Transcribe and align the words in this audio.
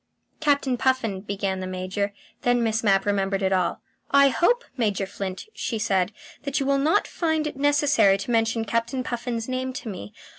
"Captain 0.39 0.77
Puffin," 0.77 1.21
began 1.21 1.59
the 1.59 1.67
Major. 1.67 2.11
Then 2.41 2.63
Miss 2.63 2.83
Mapp 2.83 3.05
remembered 3.05 3.43
it 3.43 3.53
all. 3.53 3.81
"I 4.09 4.29
hope, 4.29 4.63
Major 4.75 5.05
Flint," 5.05 5.45
she 5.53 5.77
said, 5.77 6.11
"that 6.41 6.59
you 6.59 6.65
will 6.65 6.79
not 6.79 7.05
find 7.07 7.45
it 7.45 7.55
necessary 7.55 8.17
to 8.17 8.31
mention 8.31 8.65
Captain 8.65 9.03
Puffin's 9.03 9.47
name 9.47 9.73
to 9.73 9.89
me. 9.89 10.11